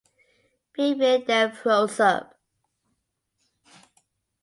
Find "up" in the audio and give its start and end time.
1.99-2.33